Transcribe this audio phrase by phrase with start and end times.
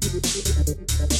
[0.00, 1.17] Thank you.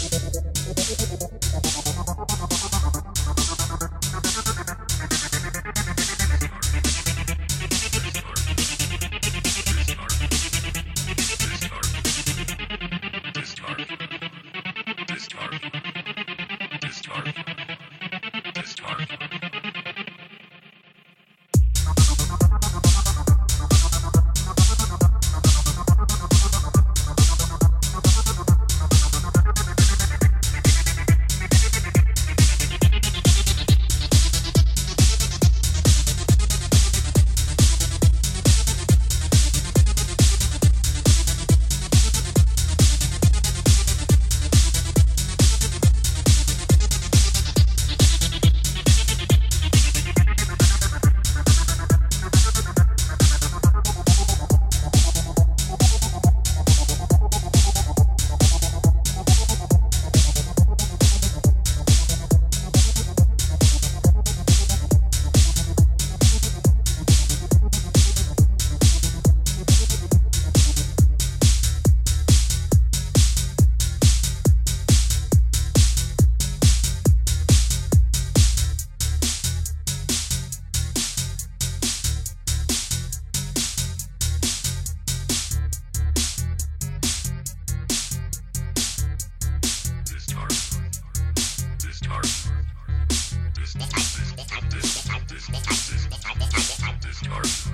[97.01, 97.69] Discharge.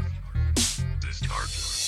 [1.29, 1.84] dark.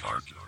[0.00, 0.39] target